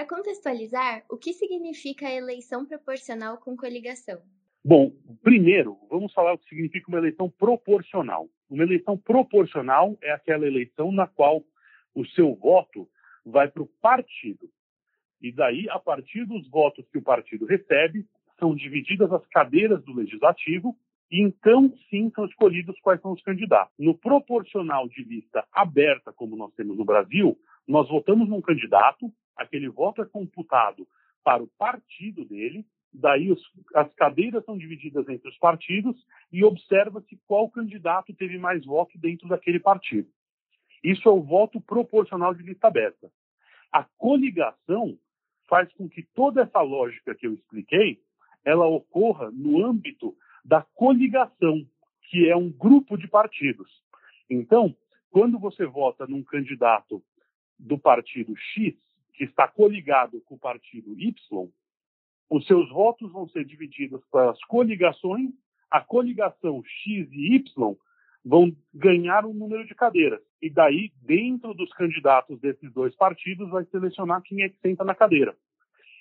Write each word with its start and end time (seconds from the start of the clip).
Para 0.00 0.16
contextualizar, 0.16 1.04
o 1.10 1.18
que 1.18 1.34
significa 1.34 2.06
a 2.06 2.14
eleição 2.14 2.64
proporcional 2.64 3.36
com 3.36 3.54
coligação? 3.54 4.18
Bom, 4.64 4.90
primeiro, 5.22 5.76
vamos 5.90 6.10
falar 6.14 6.32
o 6.32 6.38
que 6.38 6.48
significa 6.48 6.88
uma 6.88 6.96
eleição 6.96 7.28
proporcional. 7.28 8.26
Uma 8.48 8.62
eleição 8.62 8.96
proporcional 8.96 9.98
é 10.02 10.10
aquela 10.10 10.46
eleição 10.46 10.90
na 10.90 11.06
qual 11.06 11.44
o 11.94 12.06
seu 12.06 12.34
voto 12.34 12.88
vai 13.26 13.50
para 13.50 13.62
o 13.62 13.68
partido. 13.82 14.48
E 15.20 15.30
daí, 15.30 15.68
a 15.68 15.78
partir 15.78 16.24
dos 16.24 16.48
votos 16.48 16.88
que 16.90 16.96
o 16.96 17.02
partido 17.02 17.44
recebe, 17.44 18.06
são 18.38 18.54
divididas 18.54 19.12
as 19.12 19.26
cadeiras 19.26 19.84
do 19.84 19.92
legislativo 19.92 20.74
e 21.12 21.20
então 21.20 21.70
sim 21.90 22.10
são 22.14 22.24
escolhidos 22.24 22.80
quais 22.80 23.02
são 23.02 23.12
os 23.12 23.22
candidatos. 23.22 23.74
No 23.78 23.94
proporcional 23.94 24.88
de 24.88 25.04
lista 25.04 25.44
aberta, 25.52 26.10
como 26.10 26.36
nós 26.36 26.54
temos 26.54 26.78
no 26.78 26.86
Brasil, 26.86 27.36
nós 27.68 27.86
votamos 27.88 28.28
num 28.30 28.40
candidato, 28.40 29.12
aquele 29.36 29.68
voto 29.68 30.02
é 30.02 30.06
computado 30.06 30.86
para 31.22 31.42
o 31.42 31.48
partido 31.58 32.24
dele, 32.24 32.64
daí 32.92 33.30
os, 33.30 33.40
as 33.74 33.92
cadeiras 33.94 34.44
são 34.44 34.56
divididas 34.56 35.08
entre 35.08 35.28
os 35.28 35.38
partidos 35.38 35.96
e 36.32 36.42
observa-se 36.44 37.18
qual 37.26 37.50
candidato 37.50 38.14
teve 38.14 38.38
mais 38.38 38.64
votos 38.64 39.00
dentro 39.00 39.28
daquele 39.28 39.60
partido. 39.60 40.08
Isso 40.82 41.08
é 41.08 41.12
o 41.12 41.22
voto 41.22 41.60
proporcional 41.60 42.34
de 42.34 42.42
lista 42.42 42.68
aberta. 42.68 43.10
A 43.70 43.84
coligação 43.96 44.98
faz 45.48 45.72
com 45.74 45.88
que 45.88 46.02
toda 46.14 46.42
essa 46.42 46.60
lógica 46.60 47.14
que 47.14 47.26
eu 47.26 47.34
expliquei, 47.34 48.00
ela 48.44 48.66
ocorra 48.66 49.30
no 49.30 49.64
âmbito 49.64 50.16
da 50.44 50.62
coligação, 50.74 51.66
que 52.08 52.28
é 52.28 52.36
um 52.36 52.50
grupo 52.50 52.96
de 52.96 53.06
partidos. 53.06 53.68
Então, 54.28 54.74
quando 55.10 55.38
você 55.38 55.66
vota 55.66 56.06
num 56.06 56.22
candidato 56.22 57.02
do 57.58 57.78
partido 57.78 58.34
X, 58.36 58.74
que 59.20 59.24
está 59.24 59.46
coligado 59.46 60.18
com 60.22 60.36
o 60.36 60.38
partido 60.38 60.98
Y, 60.98 61.14
os 62.30 62.46
seus 62.46 62.70
votos 62.70 63.12
vão 63.12 63.28
ser 63.28 63.44
divididos 63.44 64.00
pelas 64.10 64.42
coligações, 64.44 65.28
a 65.70 65.78
coligação 65.78 66.62
X 66.64 67.06
e 67.12 67.34
Y 67.34 67.76
vão 68.24 68.56
ganhar 68.72 69.26
um 69.26 69.34
número 69.34 69.66
de 69.66 69.74
cadeiras. 69.74 70.22
E 70.40 70.48
daí, 70.48 70.90
dentro 71.02 71.52
dos 71.52 71.70
candidatos 71.74 72.40
desses 72.40 72.72
dois 72.72 72.96
partidos, 72.96 73.50
vai 73.50 73.66
selecionar 73.66 74.22
quem 74.22 74.40
é 74.40 74.48
que 74.48 74.58
senta 74.62 74.84
na 74.84 74.94
cadeira. 74.94 75.36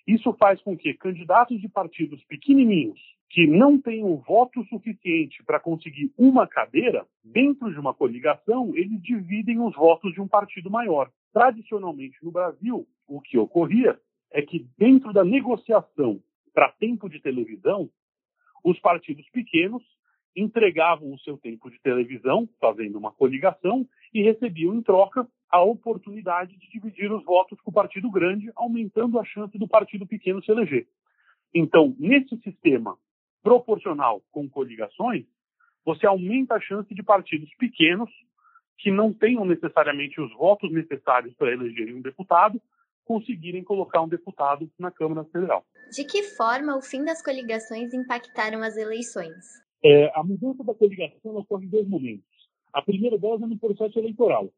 Isso 0.07 0.31
faz 0.39 0.61
com 0.61 0.77
que 0.77 0.93
candidatos 0.93 1.59
de 1.59 1.67
partidos 1.67 2.23
pequenininhos, 2.23 3.01
que 3.29 3.45
não 3.45 3.77
tenham 3.77 4.15
voto 4.15 4.63
suficiente 4.67 5.43
para 5.43 5.59
conseguir 5.59 6.09
uma 6.17 6.47
cadeira, 6.47 7.05
dentro 7.21 7.69
de 7.69 7.77
uma 7.77 7.93
coligação, 7.93 8.71
eles 8.77 9.01
dividem 9.01 9.59
os 9.59 9.75
votos 9.75 10.13
de 10.13 10.21
um 10.21 10.27
partido 10.27 10.71
maior. 10.71 11.11
Tradicionalmente, 11.33 12.17
no 12.23 12.31
Brasil, 12.31 12.87
o 13.09 13.19
que 13.19 13.37
ocorria 13.37 13.99
é 14.31 14.41
que, 14.41 14.67
dentro 14.77 15.11
da 15.11 15.23
negociação 15.23 16.21
para 16.53 16.71
tempo 16.73 17.09
de 17.09 17.19
televisão, 17.19 17.89
os 18.63 18.79
partidos 18.79 19.27
pequenos 19.29 19.83
entregavam 20.35 21.11
o 21.11 21.19
seu 21.19 21.37
tempo 21.37 21.69
de 21.69 21.79
televisão, 21.81 22.47
fazendo 22.59 22.97
uma 22.97 23.11
coligação, 23.11 23.87
e 24.13 24.21
recebiam 24.21 24.75
em 24.75 24.81
troca 24.81 25.27
a 25.49 25.61
oportunidade 25.63 26.55
de 26.57 26.69
dividir 26.69 27.11
os 27.11 27.23
votos 27.25 27.59
com 27.61 27.71
o 27.71 27.73
partido 27.73 28.09
grande, 28.11 28.51
aumentando 28.55 29.19
a 29.19 29.25
chance 29.25 29.57
do 29.57 29.67
partido 29.67 30.05
pequeno 30.05 30.43
se 30.43 30.51
eleger. 30.51 30.87
Então, 31.53 31.95
nesse 31.97 32.37
sistema 32.37 32.95
proporcional 33.41 34.21
com 34.31 34.47
coligações, 34.47 35.25
você 35.83 36.05
aumenta 36.05 36.55
a 36.55 36.61
chance 36.61 36.93
de 36.93 37.01
partidos 37.01 37.49
pequenos, 37.55 38.09
que 38.77 38.91
não 38.91 39.11
tenham 39.11 39.43
necessariamente 39.43 40.21
os 40.21 40.31
votos 40.33 40.71
necessários 40.71 41.33
para 41.33 41.51
elegerem 41.51 41.95
um 41.95 42.01
deputado, 42.01 42.61
conseguirem 43.09 43.63
colocar 43.63 44.03
um 44.03 44.07
deputado 44.07 44.69
na 44.77 44.91
Câmara 44.91 45.23
Federal. 45.23 45.65
De 45.91 46.03
que 46.05 46.21
forma 46.21 46.77
o 46.77 46.81
fim 46.81 47.03
das 47.03 47.23
coligações 47.23 47.91
impactaram 47.91 48.61
as 48.61 48.77
eleições? 48.77 49.35
É, 49.83 50.11
a 50.13 50.23
mudança 50.23 50.63
da 50.63 50.75
coligação 50.75 51.35
ocorre 51.35 51.65
em 51.65 51.69
dois 51.69 51.87
momentos. 51.87 52.23
A 52.71 52.83
primeira 52.83 53.17
delas 53.17 53.41
é 53.41 53.47
no 53.47 53.57
processo 53.57 53.97
eleitoral, 53.97 54.53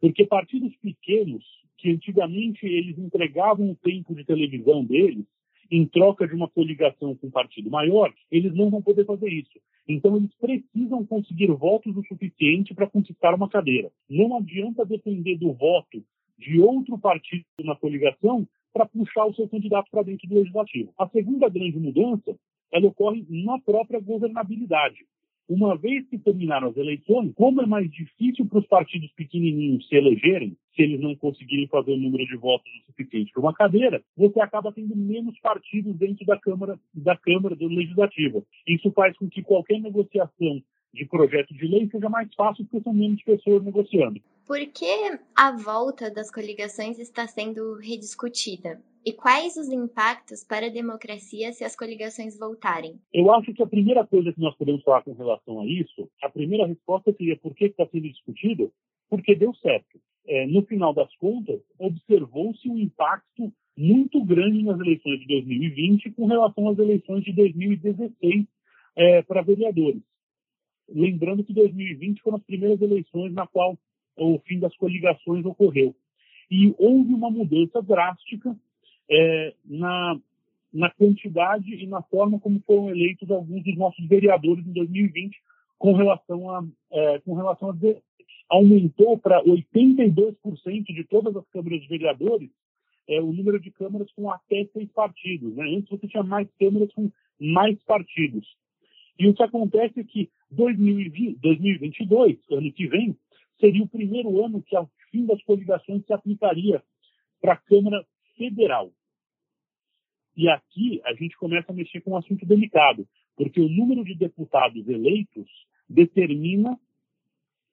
porque 0.00 0.24
partidos 0.24 0.72
pequenos, 0.76 1.44
que 1.78 1.90
antigamente 1.90 2.64
eles 2.64 2.96
entregavam 2.96 3.72
o 3.72 3.74
tempo 3.74 4.14
de 4.14 4.24
televisão 4.24 4.84
deles 4.84 5.26
em 5.68 5.84
troca 5.84 6.28
de 6.28 6.34
uma 6.34 6.48
coligação 6.48 7.16
com 7.16 7.26
um 7.26 7.30
partido 7.30 7.68
maior, 7.70 8.14
eles 8.30 8.54
não 8.54 8.70
vão 8.70 8.80
poder 8.80 9.04
fazer 9.04 9.30
isso. 9.30 9.58
Então, 9.88 10.16
eles 10.16 10.32
precisam 10.36 11.04
conseguir 11.04 11.48
votos 11.48 11.96
o 11.96 12.04
suficiente 12.04 12.72
para 12.72 12.86
conquistar 12.86 13.34
uma 13.34 13.48
cadeira. 13.48 13.90
Não 14.08 14.36
adianta 14.36 14.84
depender 14.84 15.36
do 15.38 15.52
voto 15.52 16.04
de 16.40 16.60
outro 16.60 16.98
partido 16.98 17.44
na 17.62 17.76
coligação 17.76 18.46
para 18.72 18.86
puxar 18.86 19.26
o 19.26 19.34
seu 19.34 19.48
candidato 19.48 19.90
para 19.90 20.02
dentro 20.02 20.28
do 20.28 20.36
legislativo. 20.36 20.92
A 20.98 21.08
segunda 21.08 21.48
grande 21.48 21.78
mudança 21.78 22.36
ela 22.72 22.86
ocorre 22.86 23.24
na 23.28 23.58
própria 23.60 24.00
governabilidade. 24.00 25.04
Uma 25.48 25.76
vez 25.76 26.06
que 26.08 26.16
terminaram 26.16 26.68
as 26.68 26.76
eleições, 26.76 27.32
como 27.34 27.60
é 27.60 27.66
mais 27.66 27.90
difícil 27.90 28.46
para 28.46 28.60
os 28.60 28.66
partidos 28.68 29.10
pequenininhos 29.16 29.88
se 29.88 29.96
elegerem, 29.96 30.56
se 30.76 30.82
eles 30.82 31.00
não 31.00 31.16
conseguirem 31.16 31.66
fazer 31.66 31.90
o 31.92 31.96
número 31.96 32.24
de 32.24 32.36
votos 32.36 32.70
o 32.70 32.92
suficiente 32.92 33.32
para 33.32 33.42
uma 33.42 33.52
cadeira, 33.52 34.00
você 34.16 34.40
acaba 34.40 34.70
tendo 34.70 34.94
menos 34.94 35.36
partidos 35.40 35.96
dentro 35.96 36.24
da 36.24 36.38
Câmara, 36.38 36.78
da 36.94 37.16
Câmara 37.16 37.56
do 37.56 37.66
Legislativo. 37.66 38.46
Isso 38.64 38.92
faz 38.92 39.16
com 39.16 39.28
que 39.28 39.42
qualquer 39.42 39.80
negociação 39.80 40.62
de 40.92 41.06
projeto 41.06 41.54
de 41.54 41.66
lei 41.66 41.88
seja 41.90 42.08
mais 42.08 42.32
fácil 42.34 42.64
porque 42.64 42.82
são 42.82 42.92
menos 42.92 43.22
pessoas 43.22 43.62
negociando. 43.62 44.20
Por 44.46 44.58
que 44.66 45.18
a 45.36 45.52
volta 45.52 46.10
das 46.10 46.30
coligações 46.30 46.98
está 46.98 47.26
sendo 47.26 47.76
rediscutida? 47.76 48.82
E 49.06 49.12
quais 49.12 49.56
os 49.56 49.68
impactos 49.68 50.44
para 50.44 50.66
a 50.66 50.70
democracia 50.70 51.52
se 51.52 51.64
as 51.64 51.74
coligações 51.74 52.38
voltarem? 52.38 53.00
Eu 53.14 53.32
acho 53.32 53.54
que 53.54 53.62
a 53.62 53.66
primeira 53.66 54.06
coisa 54.06 54.32
que 54.32 54.40
nós 54.40 54.54
podemos 54.56 54.82
falar 54.82 55.02
com 55.02 55.14
relação 55.14 55.60
a 55.60 55.66
isso, 55.66 56.10
a 56.22 56.28
primeira 56.28 56.66
resposta 56.66 57.12
seria 57.12 57.36
por 57.38 57.54
que 57.54 57.66
está 57.66 57.86
sendo 57.86 58.08
discutido? 58.08 58.70
Porque 59.08 59.34
deu 59.34 59.54
certo. 59.54 59.98
É, 60.26 60.46
no 60.46 60.62
final 60.66 60.92
das 60.92 61.14
contas, 61.16 61.60
observou-se 61.78 62.68
um 62.68 62.76
impacto 62.76 63.50
muito 63.76 64.22
grande 64.22 64.62
nas 64.62 64.78
eleições 64.78 65.20
de 65.20 65.26
2020 65.28 66.10
com 66.10 66.26
relação 66.26 66.68
às 66.68 66.78
eleições 66.78 67.24
de 67.24 67.32
2016 67.32 68.44
é, 68.96 69.22
para 69.22 69.40
vereadores. 69.40 70.02
Lembrando 70.90 71.44
que 71.44 71.52
2020 71.52 72.22
foram 72.22 72.36
as 72.36 72.42
primeiras 72.42 72.80
eleições 72.80 73.32
na 73.32 73.46
qual 73.46 73.78
o 74.16 74.38
fim 74.40 74.58
das 74.58 74.76
coligações 74.76 75.44
ocorreu. 75.44 75.94
E 76.50 76.74
houve 76.78 77.14
uma 77.14 77.30
mudança 77.30 77.80
drástica 77.80 78.56
é, 79.08 79.54
na, 79.64 80.18
na 80.72 80.90
quantidade 80.90 81.74
e 81.74 81.86
na 81.86 82.02
forma 82.02 82.38
como 82.38 82.60
foram 82.60 82.90
eleitos 82.90 83.30
alguns 83.30 83.62
dos 83.64 83.76
nossos 83.76 84.06
vereadores 84.06 84.66
em 84.66 84.72
2020 84.72 85.36
com 85.78 85.92
relação 85.92 86.50
a, 86.50 86.64
é, 86.92 87.18
com 87.20 87.34
relação 87.34 87.70
a 87.70 87.74
aumentou 88.50 89.16
para 89.16 89.42
82% 89.44 90.84
de 90.84 91.04
todas 91.04 91.36
as 91.36 91.46
câmaras 91.48 91.80
de 91.80 91.88
vereadores 91.88 92.50
é, 93.08 93.20
o 93.20 93.32
número 93.32 93.58
de 93.58 93.70
câmaras 93.70 94.10
com 94.12 94.30
até 94.30 94.64
seis 94.72 94.88
partidos. 94.92 95.54
Né? 95.56 95.76
Antes 95.76 95.90
você 95.90 96.06
tinha 96.06 96.22
mais 96.22 96.48
câmaras 96.58 96.92
com 96.92 97.10
mais 97.40 97.82
partidos. 97.84 98.46
E 99.20 99.28
o 99.28 99.34
que 99.34 99.42
acontece 99.42 100.00
é 100.00 100.02
que 100.04 100.30
2020, 100.50 101.38
2022, 101.40 102.38
ano 102.52 102.72
que 102.72 102.86
vem, 102.86 103.14
seria 103.60 103.82
o 103.82 103.88
primeiro 103.88 104.42
ano 104.42 104.62
que, 104.62 104.74
ao 104.74 104.90
fim 105.10 105.26
das 105.26 105.42
coligações, 105.42 106.06
se 106.06 106.12
aplicaria 106.14 106.82
para 107.38 107.52
a 107.52 107.56
Câmara 107.58 108.02
Federal. 108.38 108.90
E 110.34 110.48
aqui 110.48 111.02
a 111.04 111.12
gente 111.12 111.36
começa 111.36 111.70
a 111.70 111.74
mexer 111.74 112.00
com 112.00 112.12
um 112.12 112.16
assunto 112.16 112.46
delicado, 112.46 113.06
porque 113.36 113.60
o 113.60 113.68
número 113.68 114.02
de 114.04 114.14
deputados 114.14 114.88
eleitos 114.88 115.46
determina 115.86 116.80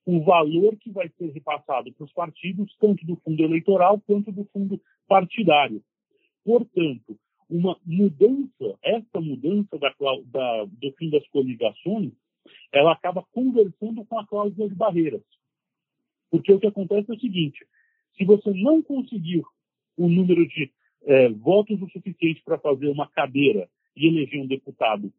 o 0.04 0.20
valor 0.20 0.76
que 0.76 0.90
vai 0.90 1.08
ser 1.16 1.30
repassado 1.30 1.90
para 1.94 2.04
os 2.04 2.12
partidos, 2.12 2.76
tanto 2.78 3.06
do 3.06 3.16
fundo 3.16 3.42
eleitoral 3.42 3.98
quanto 4.02 4.30
do 4.30 4.44
fundo 4.52 4.78
partidário. 5.08 5.82
Portanto, 6.44 7.18
uma 7.48 7.78
mudança, 7.84 8.78
essa 8.82 9.20
mudança 9.20 9.78
da, 9.78 9.94
da, 10.26 10.64
do 10.64 10.92
fim 10.92 11.10
das 11.10 11.26
coligações, 11.28 12.12
ela 12.72 12.92
acaba 12.92 13.24
conversando 13.32 14.04
com 14.04 14.18
a 14.18 14.26
cláusula 14.26 14.68
de 14.68 14.74
barreiras. 14.74 15.22
Porque 16.30 16.52
o 16.52 16.60
que 16.60 16.66
acontece 16.66 17.10
é 17.10 17.14
o 17.14 17.20
seguinte: 17.20 17.64
se 18.16 18.24
você 18.24 18.50
não 18.52 18.82
conseguir 18.82 19.42
o 19.96 20.08
número 20.08 20.46
de 20.46 20.70
é, 21.04 21.28
votos 21.30 21.80
o 21.80 21.88
suficiente 21.88 22.42
para 22.44 22.58
fazer 22.58 22.88
uma 22.88 23.08
cadeira 23.08 23.68
e 23.96 24.06
eleger 24.06 24.40
um 24.42 24.46
deputado 24.46 25.12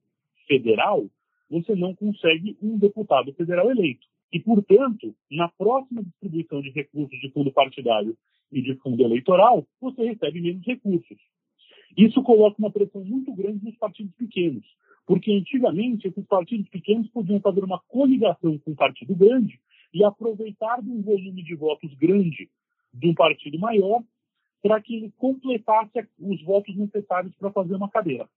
federal, 0.47 1.09
você 1.49 1.75
não 1.75 1.95
consegue 1.95 2.57
um 2.61 2.77
deputado 2.77 3.33
federal 3.33 3.71
eleito. 3.71 4.05
E, 4.31 4.39
portanto, 4.39 5.15
na 5.31 5.47
próxima 5.47 6.03
distribuição 6.03 6.61
de 6.61 6.69
recursos 6.69 7.19
de 7.19 7.31
fundo 7.31 7.51
partidário 7.51 8.15
e 8.51 8.61
de 8.61 8.75
fundo 8.75 9.03
eleitoral, 9.03 9.65
você 9.81 10.03
recebe 10.03 10.39
menos 10.41 10.63
recursos. 10.65 11.17
Isso 11.99 12.23
coloca 12.23 12.55
uma 12.57 12.71
pressão 12.71 13.03
muito 13.03 13.33
grande 13.33 13.65
nos 13.65 13.75
partidos 13.75 14.15
pequenos, 14.15 14.63
porque 15.05 15.33
antigamente 15.33 16.07
esses 16.07 16.25
partidos 16.27 16.69
pequenos 16.69 17.09
podiam 17.09 17.41
fazer 17.41 17.61
uma 17.61 17.77
coligação 17.89 18.57
com 18.57 18.71
um 18.71 18.75
partido 18.75 19.13
grande 19.13 19.59
e 19.93 20.01
aproveitar 20.05 20.81
de 20.81 20.89
um 20.89 21.01
volume 21.01 21.43
de 21.43 21.53
votos 21.55 21.93
grande 21.95 22.49
de 22.93 23.09
um 23.09 23.13
partido 23.13 23.59
maior 23.59 24.01
para 24.63 24.81
que 24.81 24.95
ele 24.95 25.11
completasse 25.17 26.07
os 26.17 26.41
votos 26.41 26.73
necessários 26.77 27.35
para 27.35 27.51
fazer 27.51 27.75
uma 27.75 27.89
cadeira. 27.89 28.29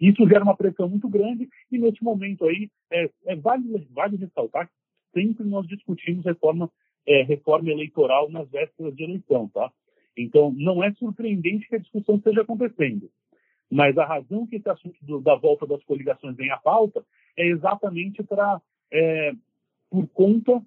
Isso 0.00 0.24
gera 0.28 0.44
uma 0.44 0.56
pressão 0.56 0.88
muito 0.88 1.08
grande 1.08 1.48
e, 1.72 1.76
nesse 1.76 2.04
momento 2.04 2.44
aí, 2.44 2.70
é, 2.88 3.10
é 3.26 3.34
vale, 3.34 3.84
vale 3.90 4.16
ressaltar 4.16 4.68
que 4.68 4.74
sempre 5.12 5.44
nós 5.44 5.66
discutimos 5.66 6.24
reforma, 6.24 6.70
é, 7.04 7.24
reforma 7.24 7.68
eleitoral 7.68 8.30
nas 8.30 8.48
vésperas 8.48 8.94
de 8.94 9.02
eleição, 9.02 9.48
tá? 9.48 9.72
Então, 10.18 10.52
não 10.56 10.82
é 10.82 10.92
surpreendente 10.94 11.68
que 11.68 11.76
a 11.76 11.80
discussão 11.80 12.16
esteja 12.16 12.42
acontecendo. 12.42 13.08
Mas 13.70 13.96
a 13.96 14.04
razão 14.04 14.46
que 14.46 14.56
esse 14.56 14.68
assunto 14.68 14.96
do, 15.02 15.20
da 15.20 15.36
volta 15.36 15.66
das 15.66 15.82
coligações 15.84 16.36
vem 16.36 16.50
à 16.50 16.56
pauta 16.56 17.04
é 17.36 17.46
exatamente 17.46 18.22
para 18.22 18.60
é, 18.90 19.32
por 19.90 20.08
conta 20.08 20.62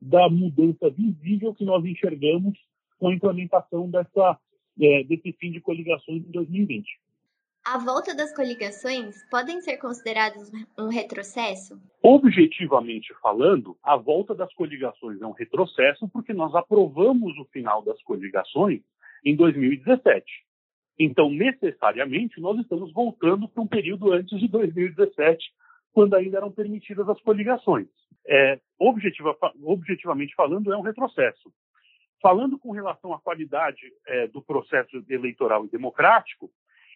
da 0.00 0.28
mudança 0.28 0.90
visível 0.90 1.54
que 1.54 1.64
nós 1.64 1.84
enxergamos 1.84 2.58
com 2.98 3.08
a 3.08 3.14
implementação 3.14 3.88
dessa, 3.90 4.38
é, 4.80 5.04
desse 5.04 5.32
fim 5.34 5.50
de 5.50 5.60
coligações 5.60 6.26
em 6.26 6.30
2020. 6.30 6.86
A 7.66 7.78
volta 7.78 8.14
das 8.14 8.32
coligações 8.32 9.16
podem 9.28 9.60
ser 9.60 9.76
consideradas 9.78 10.52
um 10.78 10.88
retrocesso? 10.88 11.76
Objetivamente 12.00 13.12
falando, 13.20 13.76
a 13.82 13.96
volta 13.96 14.36
das 14.36 14.54
coligações 14.54 15.20
é 15.20 15.26
um 15.26 15.32
retrocesso 15.32 16.08
porque 16.08 16.32
nós 16.32 16.54
aprovamos 16.54 17.36
o 17.38 17.44
final 17.46 17.82
das 17.82 18.00
coligações 18.04 18.82
em 19.26 19.34
2017. 19.34 20.24
Então, 20.98 21.28
necessariamente, 21.28 22.40
nós 22.40 22.58
estamos 22.60 22.92
voltando 22.92 23.48
para 23.48 23.62
um 23.62 23.66
período 23.66 24.12
antes 24.12 24.38
de 24.38 24.46
2017, 24.46 25.44
quando 25.92 26.14
ainda 26.14 26.38
eram 26.38 26.52
permitidas 26.52 27.08
as 27.08 27.20
coligações. 27.20 27.88
É, 28.24 28.60
objetiva, 28.78 29.36
objetivamente 29.62 30.32
falando, 30.36 30.72
é 30.72 30.76
um 30.76 30.82
retrocesso. 30.82 31.52
Falando 32.22 32.56
com 32.58 32.70
relação 32.70 33.12
à 33.12 33.20
qualidade 33.20 33.92
é, 34.06 34.28
do 34.28 34.40
processo 34.40 35.04
eleitoral 35.10 35.64
e 35.64 35.70
democrático, 35.70 36.50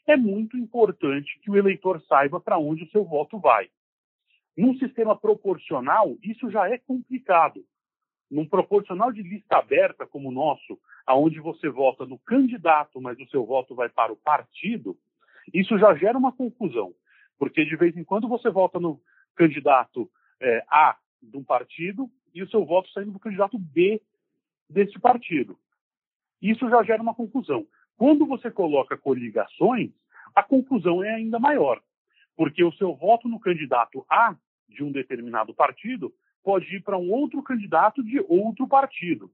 é 0.07 0.17
muito 0.17 0.57
importante 0.57 1.39
que 1.43 1.51
o 1.51 1.57
eleitor 1.57 2.01
saiba 2.03 2.41
para 2.41 2.59
onde 2.59 2.85
o 2.85 2.91
seu 2.91 3.05
voto 3.05 3.39
vai. 3.39 3.69
Num 4.57 4.75
sistema 4.79 5.17
proporcional, 5.17 6.17
isso 6.23 6.51
já 6.51 6.69
é 6.71 6.79
complicado. 6.79 7.65
Num 8.31 8.47
proporcional 8.47 9.11
de 9.13 9.23
lista 9.23 9.57
aberta 9.57 10.07
como 10.07 10.29
o 10.29 10.33
nosso, 10.33 10.79
aonde 11.07 11.41
você 11.41 11.69
vota 11.69 12.07
no 12.07 12.19
candidato, 12.19 13.01
mas 13.01 13.19
o 13.19 13.27
seu 13.27 13.45
voto 13.45 13.75
vai 13.75 13.89
para 13.89 14.13
o 14.13 14.17
partido, 14.17 14.97
isso 15.53 15.77
já 15.79 15.95
gera 15.95 16.17
uma 16.17 16.33
confusão, 16.33 16.95
porque 17.39 17.65
de 17.65 17.75
vez 17.77 17.97
em 17.97 18.05
quando 18.05 18.29
você 18.29 18.49
vota 18.51 18.79
no 18.79 19.01
candidato 19.35 20.09
é, 20.41 20.65
A 20.69 20.97
de 21.23 21.37
um 21.37 21.43
partido 21.43 22.09
e 22.35 22.43
o 22.43 22.49
seu 22.49 22.65
voto 22.65 22.91
saindo 22.91 23.13
do 23.13 23.19
candidato 23.19 23.59
B 23.59 24.01
desse 24.69 24.99
partido. 24.99 25.59
Isso 26.41 26.69
já 26.71 26.83
gera 26.83 27.03
uma 27.03 27.15
confusão. 27.15 27.67
Quando 27.97 28.25
você 28.25 28.51
coloca 28.51 28.97
coligações, 28.97 29.91
a 30.35 30.43
confusão 30.43 31.03
é 31.03 31.15
ainda 31.15 31.39
maior, 31.39 31.83
porque 32.37 32.63
o 32.65 32.73
seu 32.73 32.95
voto 32.95 33.29
no 33.29 33.41
candidato 33.41 34.07
A 34.09 34.37
de 34.69 34.85
um 34.85 34.93
determinado 34.93 35.53
partido 35.53 36.15
pode 36.43 36.77
ir 36.77 36.83
para 36.83 36.99
um 36.99 37.11
outro 37.11 37.43
candidato 37.43 38.03
de 38.03 38.21
outro 38.29 38.67
partido. 38.67 39.31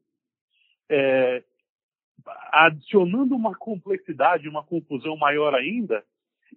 É, 0.89 1.43
adicionando 2.53 3.35
uma 3.35 3.55
complexidade, 3.55 4.49
uma 4.49 4.63
confusão 4.63 5.17
maior 5.17 5.55
ainda, 5.55 6.05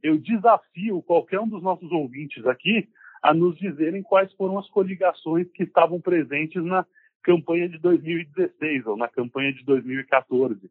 eu 0.01 0.18
desafio 0.18 1.01
qualquer 1.01 1.40
um 1.40 1.48
dos 1.48 1.62
nossos 1.62 1.92
ouvintes 1.92 2.46
aqui 2.46 2.88
a 3.22 3.34
nos 3.34 3.57
dizerem 3.57 4.01
quais 4.01 4.31
foram 4.34 4.57
as 4.57 4.69
coligações 4.69 5.50
que 5.51 5.63
estavam 5.63 6.00
presentes 6.00 6.63
na 6.63 6.86
campanha 7.22 7.68
de 7.68 7.78
2016 7.78 8.86
ou 8.88 8.98
na 8.98 9.07
campanha 9.07 9.52
de 9.52 9.63
2014. 9.66 10.69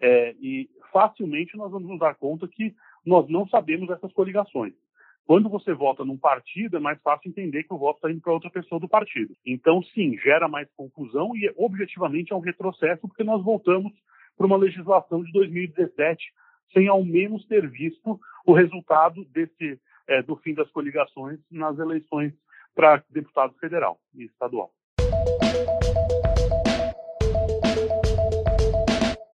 É, 0.00 0.34
e 0.40 0.68
facilmente 0.90 1.56
nós 1.56 1.70
vamos 1.70 1.88
nos 1.88 1.98
dar 1.98 2.14
conta 2.14 2.48
que 2.48 2.74
nós 3.04 3.28
não 3.28 3.46
sabemos 3.46 3.90
essas 3.90 4.12
coligações. 4.12 4.72
Quando 5.26 5.48
você 5.48 5.72
vota 5.72 6.04
num 6.04 6.18
partido, 6.18 6.76
é 6.76 6.80
mais 6.80 7.00
fácil 7.00 7.28
entender 7.28 7.62
que 7.62 7.72
o 7.72 7.78
voto 7.78 7.96
está 7.96 8.10
indo 8.10 8.20
para 8.20 8.32
outra 8.32 8.50
pessoa 8.50 8.80
do 8.80 8.88
partido. 8.88 9.34
Então, 9.46 9.82
sim, 9.82 10.18
gera 10.18 10.48
mais 10.48 10.68
confusão 10.76 11.36
e, 11.36 11.52
objetivamente, 11.56 12.32
é 12.32 12.36
um 12.36 12.40
retrocesso, 12.40 13.02
porque 13.02 13.22
nós 13.22 13.42
voltamos 13.42 13.92
para 14.36 14.46
uma 14.46 14.56
legislação 14.56 15.22
de 15.22 15.30
2017, 15.32 16.24
sem 16.72 16.88
ao 16.88 17.04
menos 17.04 17.46
ter 17.46 17.68
visto 17.68 18.18
o 18.44 18.52
resultado 18.52 19.24
desse, 19.26 19.80
é, 20.08 20.22
do 20.22 20.36
fim 20.36 20.54
das 20.54 20.70
coligações 20.70 21.38
nas 21.50 21.78
eleições 21.78 22.32
para 22.74 23.04
deputado 23.10 23.54
federal 23.58 24.00
e 24.14 24.24
estadual. 24.24 24.72